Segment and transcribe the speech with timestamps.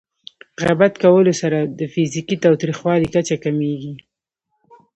[0.63, 3.93] غیبت کولو سره د فزیکي تاوتریخوالي کچه کمېږي.